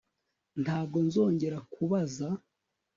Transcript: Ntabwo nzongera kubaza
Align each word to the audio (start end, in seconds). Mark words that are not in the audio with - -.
Ntabwo 0.63 0.97
nzongera 1.07 1.57
kubaza 1.73 2.27